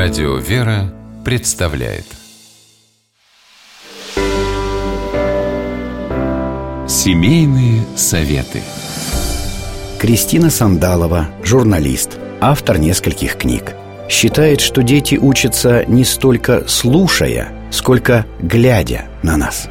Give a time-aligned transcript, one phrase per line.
[0.00, 2.04] Радио «Вера» представляет.
[6.86, 8.62] Семейные советы.
[9.98, 13.74] Кристина Сандалова, журналист, автор нескольких книг.
[14.08, 19.68] Считает, что дети учатся не столько слушая, сколько глядя на нас.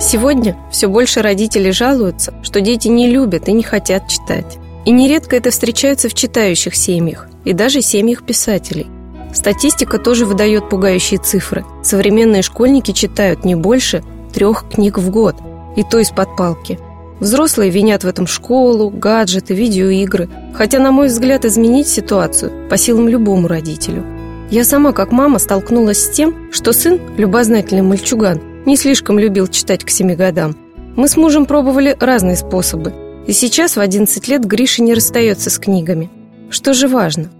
[0.00, 4.58] Сегодня все больше родителей жалуются, что дети не любят и не хотят читать.
[4.88, 8.86] И нередко это встречается в читающих семьях и даже семьях писателей.
[9.34, 11.66] Статистика тоже выдает пугающие цифры.
[11.82, 15.36] Современные школьники читают не больше трех книг в год,
[15.76, 16.78] и то из-под палки.
[17.20, 20.30] Взрослые винят в этом школу, гаджеты, видеоигры.
[20.54, 24.06] Хотя, на мой взгляд, изменить ситуацию по силам любому родителю.
[24.50, 29.84] Я сама, как мама, столкнулась с тем, что сын, любознательный мальчуган, не слишком любил читать
[29.84, 30.56] к семи годам.
[30.96, 32.94] Мы с мужем пробовали разные способы–
[33.26, 36.10] и сейчас в 11 лет Гриша не расстается с книгами.
[36.50, 37.30] Что же важно?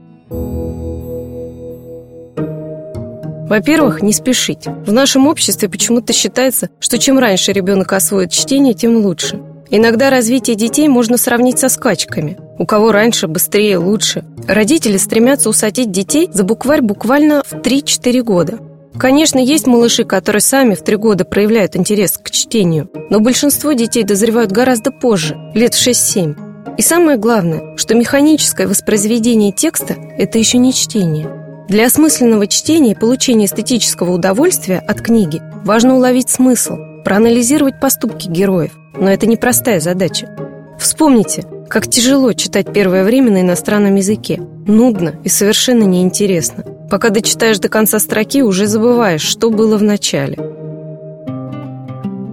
[3.48, 4.66] Во-первых, не спешить.
[4.66, 9.40] В нашем обществе почему-то считается, что чем раньше ребенок освоит чтение, тем лучше.
[9.70, 12.38] Иногда развитие детей можно сравнить со скачками.
[12.58, 14.24] У кого раньше, быстрее, лучше.
[14.46, 18.58] Родители стремятся усадить детей за букварь буквально в 3-4 года.
[18.98, 24.02] Конечно, есть малыши, которые сами в три года проявляют интерес к чтению, но большинство детей
[24.02, 26.76] дозревают гораздо позже, лет в 6-7.
[26.76, 31.28] И самое главное, что механическое воспроизведение текста– это еще не чтение.
[31.68, 38.72] Для осмысленного чтения и получения эстетического удовольствия от книги важно уловить смысл, проанализировать поступки героев.
[38.98, 40.34] Но это непростая задача.
[40.78, 44.40] Вспомните, как тяжело читать первое время на иностранном языке.
[44.66, 46.64] Нудно и совершенно неинтересно.
[46.90, 50.38] Пока дочитаешь до конца строки, уже забываешь, что было в начале.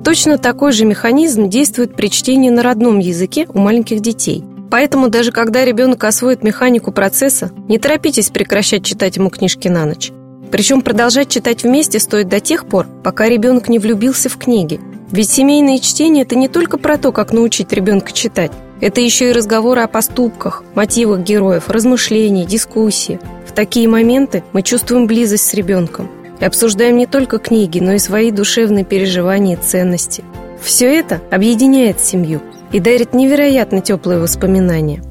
[0.03, 4.43] Точно такой же механизм действует при чтении на родном языке у маленьких детей.
[4.71, 10.11] Поэтому даже когда ребенок освоит механику процесса, не торопитесь прекращать читать ему книжки на ночь.
[10.51, 14.79] Причем продолжать читать вместе стоит до тех пор, пока ребенок не влюбился в книги.
[15.11, 18.51] Ведь семейное чтение– это не только про то, как научить ребенка читать.
[18.81, 23.19] Это еще и разговоры о поступках, мотивах героев, размышления, дискуссии.
[23.55, 28.31] Такие моменты мы чувствуем близость с ребенком и обсуждаем не только книги, но и свои
[28.31, 30.23] душевные переживания и ценности.
[30.61, 35.01] Все это объединяет семью и дарит невероятно теплые воспоминания.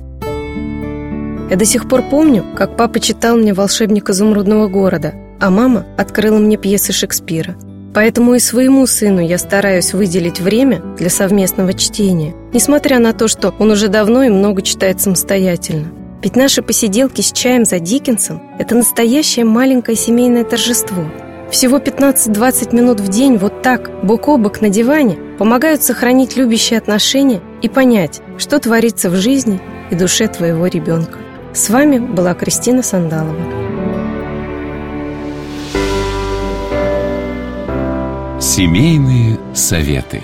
[1.50, 6.38] Я до сих пор помню, как папа читал мне «Волшебник изумрудного города», а мама открыла
[6.38, 7.56] мне пьесы Шекспира–
[7.94, 13.54] Поэтому и своему сыну я стараюсь выделить время для совместного чтения, несмотря на то, что
[13.60, 15.86] он уже давно и много читает самостоятельно.
[16.24, 21.04] Ведь наши посиделки с чаем за Диккенсом– это настоящее маленькое семейное торжество.
[21.50, 26.78] Всего 15-20 минут в день вот так, бок о бок на диване, помогают сохранить любящие
[26.78, 31.18] отношения и понять, что творится в жизни и душе твоего ребенка.
[31.52, 33.36] С вами была Кристина Сандалова.
[38.40, 40.22] Семейные советы.